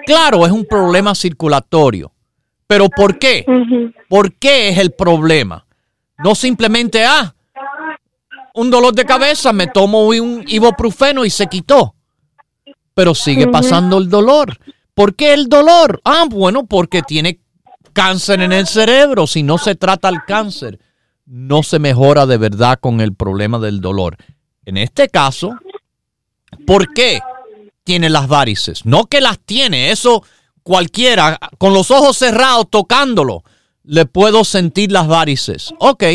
[0.07, 2.11] Claro, es un problema circulatorio.
[2.65, 3.45] Pero ¿por qué?
[4.07, 5.67] ¿Por qué es el problema?
[6.17, 7.35] No simplemente, ah,
[8.55, 11.93] un dolor de cabeza, me tomo un ibuprofeno y se quitó.
[12.95, 14.57] pero sigue pasando el dolor.
[14.93, 16.01] ¿Por qué el dolor?
[16.03, 17.38] Ah, bueno, porque tiene
[17.99, 19.27] cáncer en el cerebro.
[19.27, 20.79] Si no se trata el cáncer,
[21.25, 24.15] no se mejora de verdad con el problema del dolor.
[24.63, 25.51] En este caso,
[26.65, 27.19] ¿por qué
[27.83, 28.85] tiene las varices?
[28.85, 30.23] No que las tiene, eso
[30.63, 33.43] cualquiera, con los ojos cerrados, tocándolo,
[33.83, 35.73] le puedo sentir las varices.
[35.79, 36.05] Ok,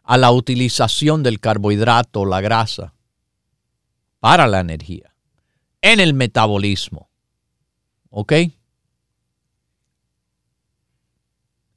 [0.03, 2.93] A la utilización del carbohidrato, la grasa,
[4.19, 5.15] para la energía,
[5.81, 7.09] en el metabolismo.
[8.11, 8.33] ¿Ok?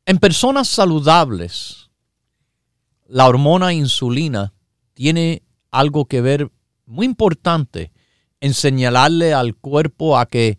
[0.05, 1.89] En personas saludables,
[3.07, 4.53] la hormona insulina
[4.93, 6.53] tiene algo que ver
[6.85, 7.93] muy importante
[8.41, 10.59] en señalarle al cuerpo a que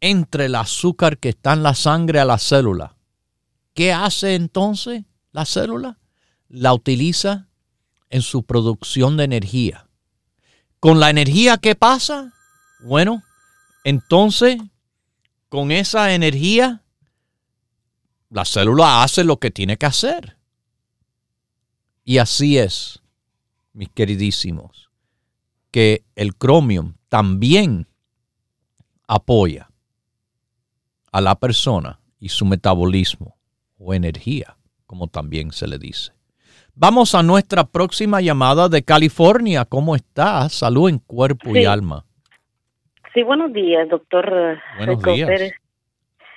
[0.00, 2.95] entre el azúcar que está en la sangre a la célula.
[3.76, 5.98] ¿Qué hace entonces la célula?
[6.48, 7.50] La utiliza
[8.08, 9.90] en su producción de energía.
[10.80, 12.32] ¿Con la energía qué pasa?
[12.80, 13.22] Bueno,
[13.84, 14.56] entonces
[15.50, 16.84] con esa energía
[18.30, 20.38] la célula hace lo que tiene que hacer.
[22.02, 23.02] Y así es,
[23.74, 24.90] mis queridísimos,
[25.70, 27.86] que el cromium también
[29.06, 29.70] apoya
[31.12, 33.35] a la persona y su metabolismo
[33.78, 34.56] o energía,
[34.86, 36.12] como también se le dice.
[36.74, 39.64] Vamos a nuestra próxima llamada de California.
[39.64, 40.48] ¿Cómo está?
[40.48, 42.04] Salud en cuerpo y alma.
[43.14, 44.58] Sí, buenos días, doctor.
[44.76, 45.54] Buenos días.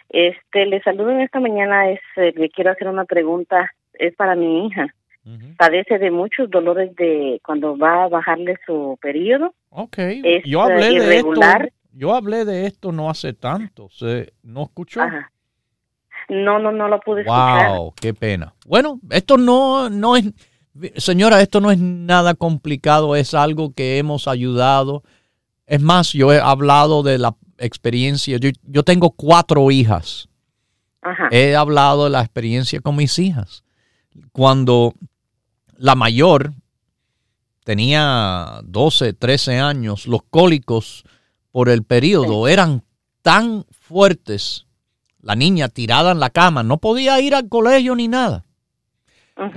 [0.09, 4.35] Este, le saludo en esta mañana, es, eh, le quiero hacer una pregunta, es para
[4.35, 4.87] mi hija.
[5.57, 9.53] Padece de muchos dolores de cuando va a bajarle su periodo.
[9.69, 9.97] Ok,
[10.45, 11.41] yo hablé eh, de esto.
[11.91, 15.01] Yo hablé de esto no hace tanto, ¿se, ¿no escuchó?
[16.29, 17.77] No, no, no lo pude escuchar.
[17.77, 18.53] Wow, qué pena.
[18.65, 20.31] Bueno, esto no, no es,
[20.97, 25.03] señora, esto no es nada complicado, es algo que hemos ayudado.
[25.65, 28.37] Es más, yo he hablado de la experiencia.
[28.63, 30.29] Yo, tengo cuatro hijas.
[31.31, 33.63] He hablado de la experiencia con mis hijas.
[34.31, 34.93] Cuando
[35.77, 36.53] la mayor
[37.63, 41.03] tenía 12, 13 años, los cólicos
[41.51, 42.83] por el periodo eran
[43.21, 44.65] tan fuertes.
[45.21, 48.45] La niña tirada en la cama, no podía ir al colegio ni nada.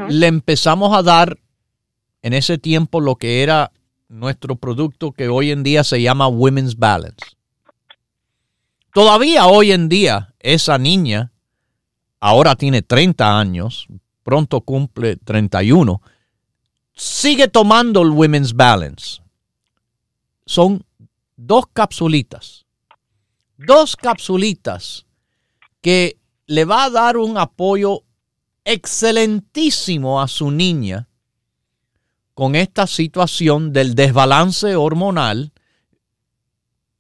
[0.09, 1.39] Le empezamos a dar
[2.23, 3.73] en ese tiempo lo que era
[4.09, 7.37] nuestro producto que hoy en día se llama Women's Balance.
[8.93, 11.33] Todavía hoy en día esa niña,
[12.21, 13.87] ahora tiene 30 años,
[14.23, 16.03] pronto cumple 31,
[16.95, 19.23] sigue tomando el Women's Balance.
[20.45, 20.85] Son
[21.37, 22.67] dos capsulitas,
[23.57, 25.07] dos capsulitas
[25.83, 28.05] que le va a dar un apoyo
[28.65, 31.09] excelentísimo a su niña
[32.35, 35.53] con esta situación del desbalance hormonal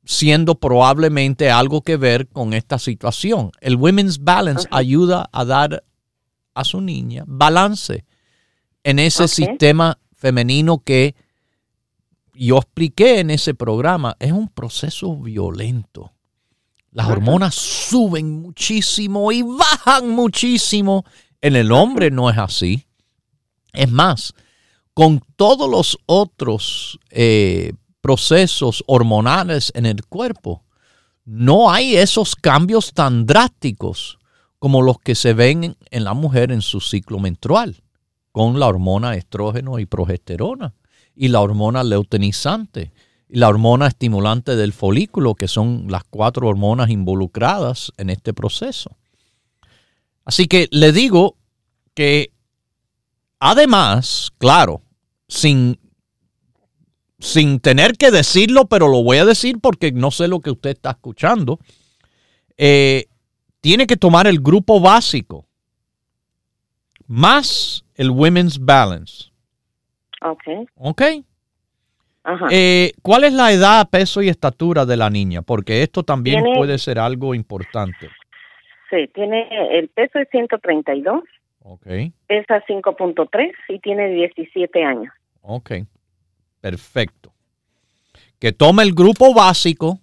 [0.05, 3.53] siendo probablemente algo que ver con esta situación.
[3.61, 5.85] El Women's Balance ayuda a dar
[6.55, 8.05] a su niña balance
[8.85, 11.14] en ese sistema femenino que
[12.35, 14.16] yo expliqué en ese programa.
[14.18, 16.12] Es un proceso violento.
[16.93, 21.05] Las hormonas suben muchísimo y bajan muchísimo.
[21.40, 22.86] En el hombre no es así.
[23.72, 24.34] Es más,
[24.93, 27.72] con todos los otros eh,
[28.03, 30.64] procesos hormonales en el cuerpo,
[31.24, 34.18] no hay esos cambios tan drásticos
[34.59, 37.82] como los que se ven en la mujer en su ciclo menstrual,
[38.32, 40.74] con la hormona estrógeno y progesterona,
[41.14, 42.93] y la hormona leutenizante,
[43.33, 48.97] la hormona estimulante del folículo, que son las cuatro hormonas involucradas en este proceso.
[50.24, 51.37] Así que le digo
[51.95, 52.33] que
[53.39, 54.83] además, claro,
[55.28, 55.78] sin
[57.18, 60.70] sin tener que decirlo, pero lo voy a decir porque no sé lo que usted
[60.70, 61.61] está escuchando,
[62.57, 63.07] eh,
[63.61, 65.47] tiene que tomar el grupo básico
[67.07, 69.30] más el Women's Balance.
[70.22, 70.68] Ok.
[70.76, 71.03] Ok.
[72.25, 72.47] Ajá.
[72.51, 75.43] Eh, ¿Cuál es la edad, peso y estatura de la niña?
[75.43, 78.09] Porque esto también puede ser algo importante.
[78.91, 79.49] Sí, tiene
[79.79, 81.23] el peso es 132.
[81.64, 81.87] Ok.
[82.27, 85.12] Pesa 5.3 y tiene 17 años.
[85.41, 85.73] Ok.
[86.61, 87.33] Perfecto.
[88.39, 89.99] Que tome el grupo básico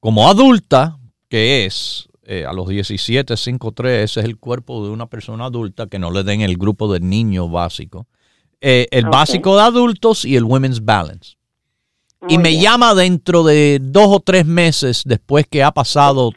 [0.00, 4.90] como adulta, que es eh, a los 17, 5, 3, ese es el cuerpo de
[4.90, 8.06] una persona adulta, que no le den el grupo del niño básico.
[8.66, 11.36] Eh, el básico de adultos y el Women's Balance.
[12.26, 16.30] y me llama dentro de dos o tres meses después que ha pasado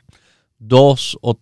[0.59, 1.37] dos o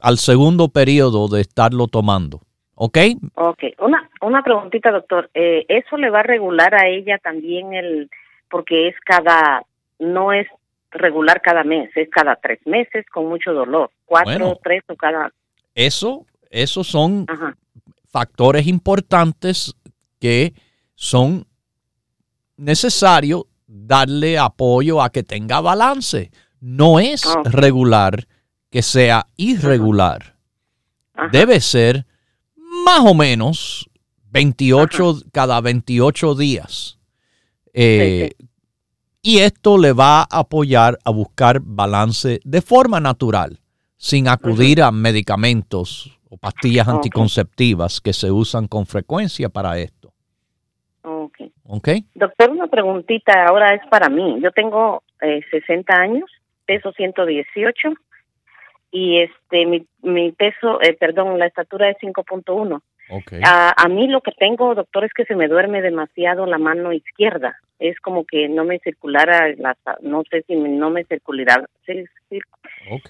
[0.00, 2.40] al segundo periodo de estarlo tomando.
[2.74, 2.98] ¿Ok?
[3.36, 3.62] Ok.
[3.78, 5.30] Una, una preguntita, doctor.
[5.32, 8.10] Eh, ¿Eso le va a regular a ella también el,
[8.50, 9.62] porque es cada,
[10.00, 10.48] no es
[10.90, 15.30] regular cada mes, es cada tres meses con mucho dolor, cuatro, tres o cada...
[15.72, 17.26] Eso, esos son
[18.10, 19.76] factores importantes
[20.20, 20.54] que
[20.94, 21.46] son
[22.56, 26.30] necesarios darle apoyo a que tenga balance.
[26.60, 28.28] No es regular
[28.70, 30.36] que sea irregular.
[31.32, 32.06] Debe ser
[32.84, 33.90] más o menos
[34.30, 36.98] 28, cada 28 días.
[37.72, 38.32] Eh,
[39.22, 43.60] y esto le va a apoyar a buscar balance de forma natural,
[43.96, 49.99] sin acudir a medicamentos o pastillas anticonceptivas que se usan con frecuencia para esto.
[51.72, 51.88] Ok.
[52.14, 54.40] Doctor, una preguntita ahora es para mí.
[54.42, 56.28] Yo tengo 60 eh, años,
[56.66, 57.92] peso 118
[58.90, 62.80] y este mi, mi peso, eh, perdón, la estatura es 5.1.
[63.08, 63.40] Okay.
[63.44, 66.92] A, a, mí lo que tengo, doctor, es que se me duerme demasiado la mano
[66.92, 67.56] izquierda.
[67.78, 71.66] Es como que no me circulara, la, no sé si no me circulará,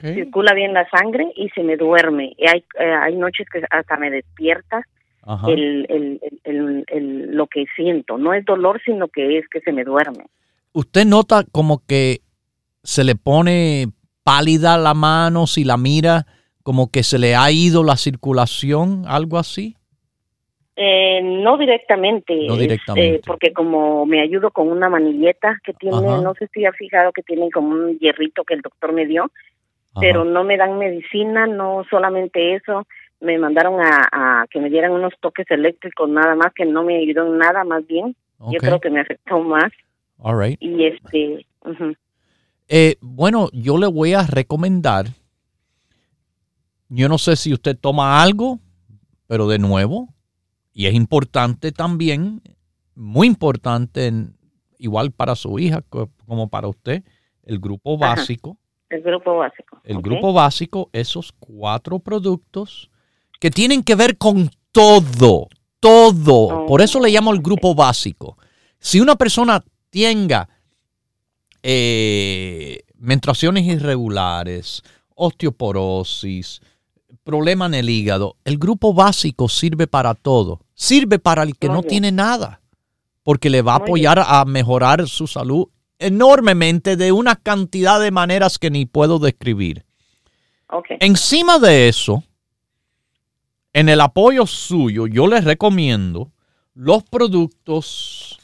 [0.00, 2.34] circula bien la sangre y se me duerme.
[2.36, 4.82] Y hay, eh, hay noches que hasta me despierta
[5.48, 8.18] el, el, el, el, lo que siento.
[8.18, 10.24] No es dolor, sino que es que se me duerme.
[10.72, 12.20] ¿Usted nota como que
[12.82, 13.86] se le pone
[14.22, 16.26] pálida la mano si la mira,
[16.62, 19.76] como que se le ha ido la circulación, algo así?
[20.76, 23.16] Eh, no directamente, no directamente.
[23.16, 27.12] Este, porque como me ayudo con una manilleta que tiene, no sé si ha fijado
[27.12, 29.30] que tiene como un hierrito que el doctor me dio,
[30.00, 32.86] pero no me dan medicina, no solamente eso,
[33.20, 37.26] me mandaron a, que me dieran unos toques eléctricos nada más, que no me ayudó
[37.26, 39.70] en nada más bien, yo creo que me afectó más.
[40.18, 40.58] All right.
[40.60, 41.46] Y este...
[42.68, 45.06] eh, bueno, yo le voy a recomendar,
[46.88, 48.58] yo no sé si usted toma algo,
[49.26, 50.08] pero de nuevo,
[50.72, 52.42] y es importante también,
[52.94, 54.10] muy importante,
[54.78, 55.82] igual para su hija
[56.26, 57.02] como para usted,
[57.44, 58.56] el grupo básico.
[58.88, 59.80] el grupo básico.
[59.84, 62.89] El grupo básico, esos cuatro productos
[63.40, 65.48] que tienen que ver con todo,
[65.80, 66.66] todo.
[66.66, 68.36] Por eso le llamo el grupo básico.
[68.78, 70.48] Si una persona tenga
[71.62, 74.82] eh, menstruaciones irregulares,
[75.14, 76.60] osteoporosis,
[77.24, 80.60] problema en el hígado, el grupo básico sirve para todo.
[80.74, 82.60] Sirve para el que no tiene nada,
[83.22, 85.68] porque le va a apoyar a mejorar su salud
[85.98, 89.84] enormemente de una cantidad de maneras que ni puedo describir.
[91.00, 92.22] Encima de eso,
[93.72, 96.32] en el apoyo suyo, yo les recomiendo
[96.74, 98.38] los productos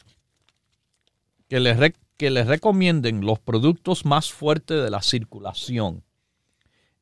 [1.49, 6.05] que les, que les recomienden los productos más fuertes de la circulación.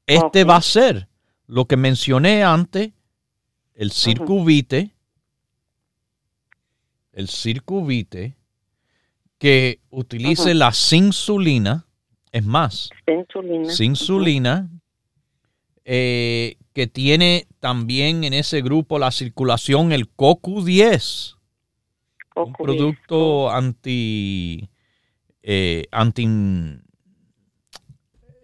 [0.06, 1.08] Este va a ser
[1.46, 2.92] lo que mencioné antes,
[3.74, 4.94] el circuvite,
[7.12, 8.36] el circuvite,
[9.38, 11.86] que utilice la sinsulina,
[12.32, 12.90] es más,
[13.68, 14.70] sinsulina,
[15.86, 21.36] eh, que tiene también en ese grupo la circulación el CoQ10,
[22.36, 24.70] un producto anti,
[25.42, 26.26] eh, anti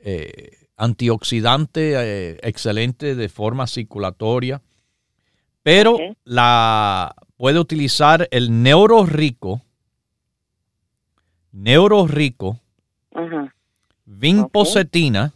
[0.03, 4.61] eh, antioxidante excelente de forma circulatoria,
[5.63, 9.63] pero la puede utilizar el neuro rico,
[11.53, 12.61] neuro rico,
[14.05, 15.33] vinpocetina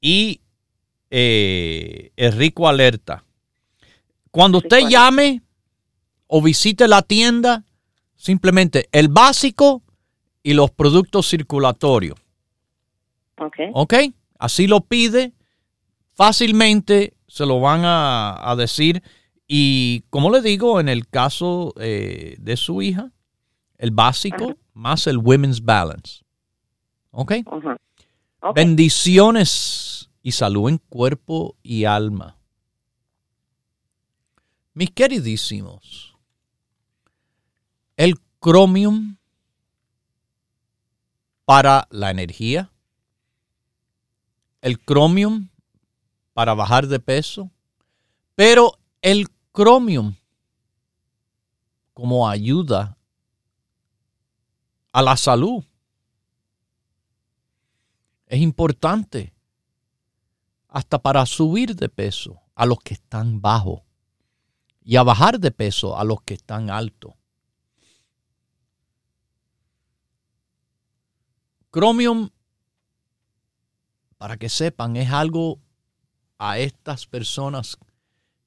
[0.00, 0.40] y
[1.10, 3.24] eh, el rico alerta.
[4.30, 5.42] Cuando usted llame
[6.26, 7.64] o visite la tienda,
[8.16, 9.82] simplemente el básico
[10.42, 12.18] y los productos circulatorios.
[13.38, 13.56] Ok.
[13.72, 13.94] Ok,
[14.38, 15.32] así lo pide,
[16.14, 19.02] fácilmente se lo van a, decir.
[19.46, 23.12] Y como le digo, en el caso eh, de su hija,
[23.78, 26.22] el básico más el Women's Balance.
[27.10, 27.32] ¿Ok?
[28.54, 32.38] Bendiciones y salud en cuerpo y alma.
[34.74, 36.16] Mis queridísimos,
[37.96, 39.16] el cromium
[41.44, 42.70] para la energía,
[44.60, 45.48] el cromium
[46.34, 47.50] para bajar de peso,
[48.34, 50.16] pero el cromium
[51.94, 52.98] como ayuda
[54.92, 55.64] a la salud.
[58.26, 59.32] Es importante
[60.68, 63.82] hasta para subir de peso a los que están bajos
[64.82, 67.14] y a bajar de peso a los que están altos.
[71.72, 72.30] Chromium,
[74.16, 75.60] para que sepan, es algo
[76.38, 77.76] a estas personas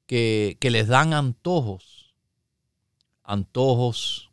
[0.05, 2.15] que, que les dan antojos,
[3.23, 4.32] antojos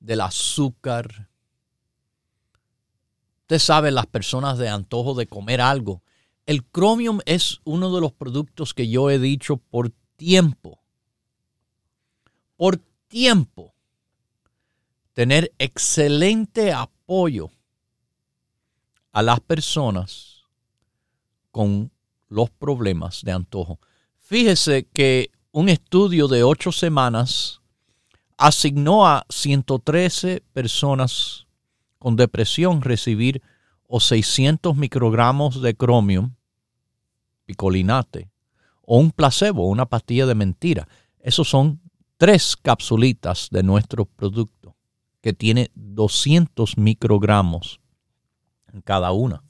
[0.00, 1.27] del azúcar.
[3.48, 6.02] Usted sabe, las personas de antojo de comer algo.
[6.44, 10.82] El Chromium es uno de los productos que yo he dicho por tiempo.
[12.58, 12.76] Por
[13.06, 13.72] tiempo.
[15.14, 17.50] Tener excelente apoyo
[19.12, 20.42] a las personas
[21.50, 21.90] con
[22.28, 23.80] los problemas de antojo.
[24.18, 27.62] Fíjese que un estudio de ocho semanas
[28.36, 31.47] asignó a 113 personas
[31.98, 33.42] con depresión recibir
[33.86, 36.34] o 600 microgramos de cromium,
[37.46, 38.30] picolinate,
[38.82, 40.88] o un placebo, una pastilla de mentira.
[41.20, 41.80] Esos son
[42.16, 44.76] tres capsulitas de nuestro producto
[45.20, 47.80] que tiene 200 microgramos
[48.72, 49.42] en cada una.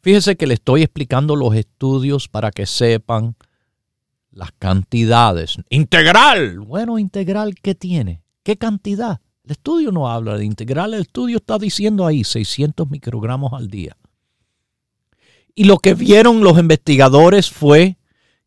[0.00, 3.36] Fíjese que le estoy explicando los estudios para que sepan
[4.30, 5.56] las cantidades.
[5.70, 6.60] Integral.
[6.60, 8.22] Bueno, integral, ¿qué tiene?
[8.42, 9.20] ¿Qué cantidad?
[9.46, 13.96] El estudio no habla de integral, el estudio está diciendo ahí 600 microgramos al día.
[15.54, 17.96] Y lo que vieron los investigadores fue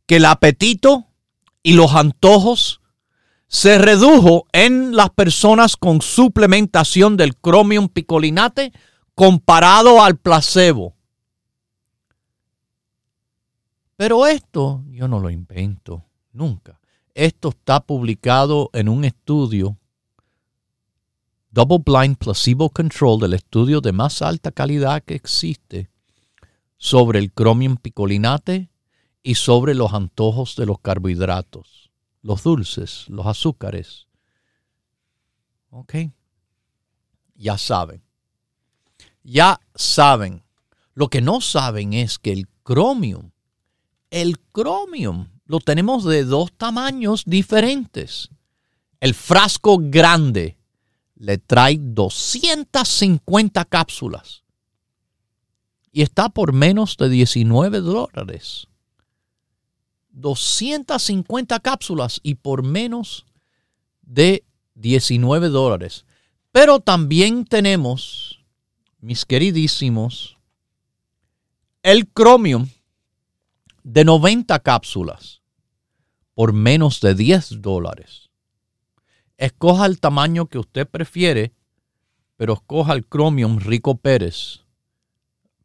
[0.06, 1.08] que el apetito
[1.64, 2.82] y los antojos
[3.48, 8.74] se redujo en las personas con suplementación del cromium picolinate
[9.16, 10.98] comparado al placebo.
[13.96, 16.82] Pero esto yo no lo invento nunca.
[17.14, 19.78] Esto está publicado en un estudio
[21.52, 25.90] Double Blind Placebo Control del estudio de más alta calidad que existe
[26.78, 28.70] sobre el Chromium picolinate
[29.24, 31.92] y sobre los antojos de los carbohidratos,
[32.22, 34.08] los dulces, los azúcares.
[35.70, 35.96] ¿Ok?
[37.36, 38.04] Ya saben.
[39.24, 40.44] Ya saben.
[40.94, 43.32] Lo que no saben es que el Chromium
[44.12, 48.30] el cromium lo tenemos de dos tamaños diferentes.
[49.00, 50.58] El frasco grande
[51.20, 54.44] le trae 250 cápsulas
[55.92, 58.68] y está por menos de 19 dólares.
[60.12, 63.26] 250 cápsulas y por menos
[64.02, 64.44] de
[64.76, 66.06] 19 dólares.
[66.52, 68.40] Pero también tenemos,
[69.00, 70.38] mis queridísimos,
[71.84, 72.70] el Chromium
[73.84, 75.42] de 90 cápsulas
[76.34, 78.29] por menos de 10 dólares.
[79.40, 81.54] Escoja el tamaño que usted prefiere,
[82.36, 84.66] pero escoja el Chromium Rico Pérez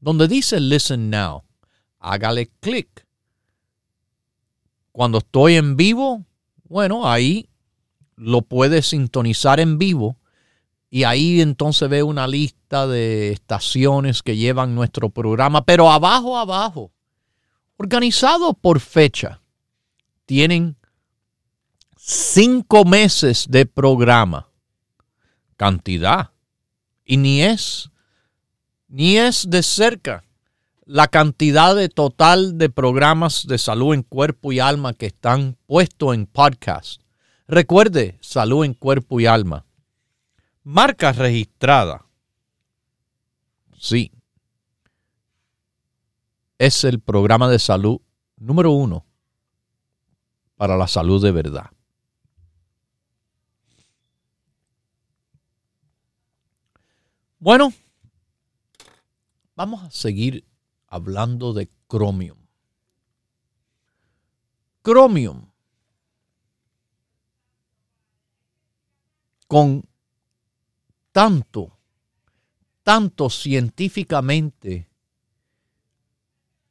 [0.00, 1.44] Donde dice Listen Now,
[1.98, 3.06] hágale clic.
[4.92, 6.24] Cuando estoy en vivo,
[6.68, 7.48] bueno, ahí
[8.16, 10.16] lo puede sintonizar en vivo
[10.88, 16.92] y ahí entonces ve una lista de estaciones que llevan nuestro programa, pero abajo, abajo,
[17.76, 19.42] organizado por fecha
[20.24, 20.76] tienen
[21.96, 24.48] cinco meses de programa.
[25.56, 26.30] Cantidad.
[27.04, 27.90] Y ni es,
[28.88, 30.24] ni es de cerca
[30.86, 36.14] la cantidad de total de programas de salud en cuerpo y alma que están puestos
[36.14, 37.02] en podcast.
[37.48, 39.66] Recuerde, salud en cuerpo y alma.
[40.62, 42.06] Marca registrada.
[43.76, 44.12] Sí.
[46.58, 48.00] Es el programa de salud
[48.36, 49.04] número uno
[50.56, 51.70] para la salud de verdad.
[57.46, 57.72] Bueno,
[59.54, 60.44] vamos a seguir
[60.88, 62.38] hablando de Chromium.
[64.82, 65.46] Chromium.
[69.46, 69.84] Con
[71.12, 71.78] tanto,
[72.82, 74.88] tanto científicamente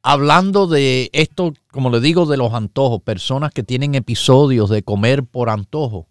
[0.02, 5.24] hablando de esto, como le digo, de los antojos, personas que tienen episodios de comer
[5.24, 6.06] por antojo,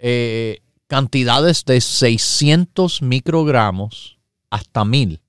[0.00, 4.18] eh, cantidades de 600 microgramos
[4.50, 5.20] hasta 1000,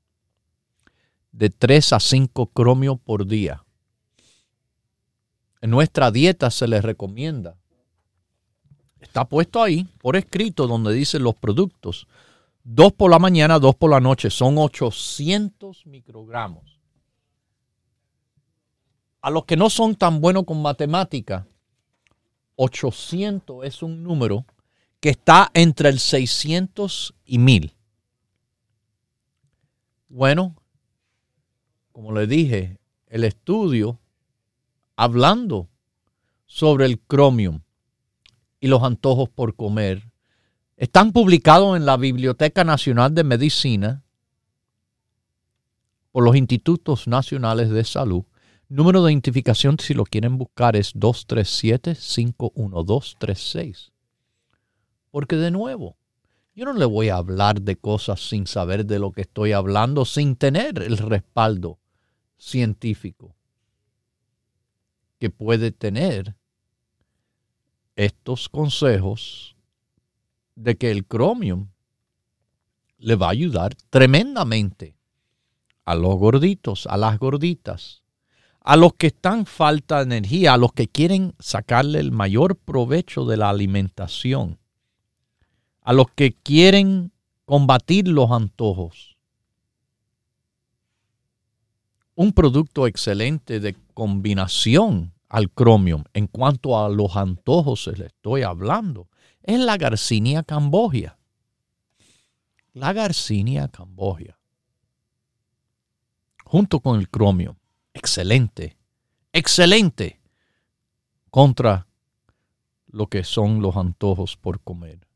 [1.32, 3.64] de 3 a 5 cromio por día.
[5.62, 7.58] En nuestra dieta se les recomienda.
[9.00, 12.08] Está puesto ahí, por escrito, donde dicen los productos
[12.72, 14.30] Dos por la mañana, dos por la noche.
[14.30, 16.80] Son 800 microgramos.
[19.22, 21.48] A los que no son tan buenos con matemática,
[22.58, 24.46] 800 es un número
[25.00, 27.76] que está entre el 600 y 1000.
[30.10, 30.56] Bueno,
[31.92, 34.00] como le dije, el estudio
[34.96, 35.70] hablando
[36.46, 37.62] sobre el cromium
[38.60, 40.12] y los antojos por comer
[40.76, 44.04] están publicados en la Biblioteca Nacional de Medicina
[46.12, 48.24] por los Institutos Nacionales de Salud.
[48.68, 53.92] Número de identificación, si lo quieren buscar, es 237-51236.
[55.12, 55.98] Porque de nuevo,
[56.56, 60.06] yo no le voy a hablar de cosas sin saber de lo que estoy hablando,
[60.06, 61.80] sin tener el respaldo
[62.38, 63.36] científico
[65.20, 66.36] que puede tener
[67.96, 69.56] estos consejos
[70.56, 71.70] de que el cromium
[72.98, 74.96] le va a ayudar tremendamente
[75.86, 78.04] a los gorditos, a las gorditas,
[78.62, 83.26] a los que están falta de energía, a los que quieren sacarle el mayor provecho
[83.26, 84.60] de la alimentación,
[85.82, 87.12] a los que quieren
[87.46, 89.18] combatir los antojos.
[92.16, 98.42] Un producto excelente de combinación al cromium en cuanto a los antojos se le estoy
[98.42, 99.08] hablando
[99.44, 101.18] es la Garcinia cambogia.
[102.74, 104.38] La Garcinia cambogia.
[106.46, 107.58] Junto con el cromio.
[107.94, 108.78] Excelente.
[109.34, 110.20] Excelente.
[111.32, 111.88] Contra
[112.88, 115.09] lo que son los antojos por comer.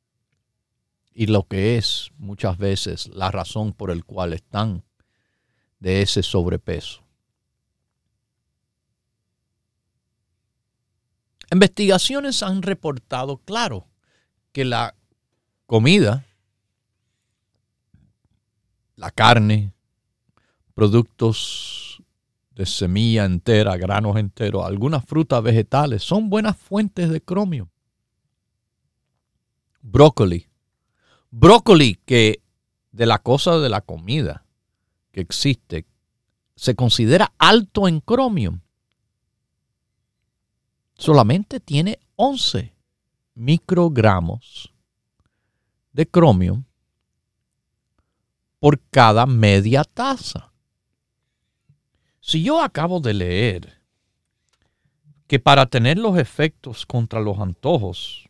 [1.13, 4.83] Y lo que es muchas veces la razón por el cual están
[5.79, 7.03] de ese sobrepeso.
[11.51, 13.85] Investigaciones han reportado, claro,
[14.51, 14.95] que la
[15.67, 16.25] comida,
[18.95, 19.71] la carne,
[20.73, 22.01] productos
[22.51, 27.69] de semilla entera, granos enteros, algunas frutas vegetales, son buenas fuentes de cromio.
[29.81, 30.47] Brócoli.
[31.35, 32.43] Brócoli que
[32.91, 34.45] de la cosa de la comida
[35.11, 35.87] que existe
[36.55, 38.61] se considera alto en cromio.
[40.93, 42.75] Solamente tiene 11
[43.33, 44.71] microgramos
[45.91, 46.63] de cromio
[48.59, 50.53] por cada media taza.
[52.19, 53.81] Si yo acabo de leer
[55.25, 58.29] que para tener los efectos contra los antojos,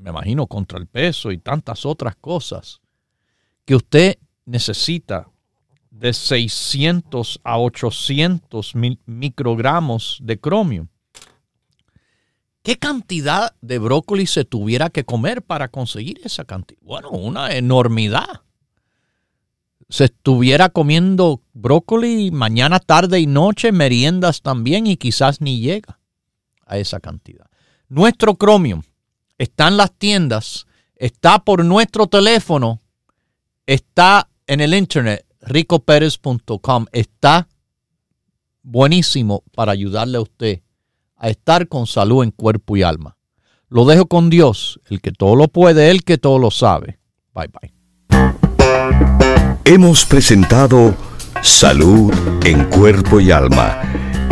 [0.00, 2.80] me imagino contra el peso y tantas otras cosas,
[3.64, 5.28] que usted necesita
[5.90, 8.74] de 600 a 800
[9.06, 10.88] microgramos de cromio.
[12.62, 16.80] ¿Qué cantidad de brócoli se tuviera que comer para conseguir esa cantidad?
[16.82, 18.42] Bueno, una enormidad
[19.88, 25.98] se estuviera comiendo brócoli mañana, tarde y noche, meriendas también y quizás ni llega
[26.64, 27.46] a esa cantidad.
[27.88, 28.82] Nuestro Chromium
[29.40, 30.66] está en las tiendas,
[30.96, 32.78] está por nuestro teléfono,
[33.64, 37.48] está en el internet, ricoperez.com, está
[38.62, 40.60] buenísimo para ayudarle a usted
[41.16, 43.16] a estar con salud en cuerpo y alma.
[43.68, 46.98] Lo dejo con Dios, el que todo lo puede, el que todo lo sabe.
[47.34, 47.72] Bye bye.
[49.64, 50.94] Hemos presentado
[51.40, 52.12] Salud
[52.44, 53.80] en Cuerpo y Alma,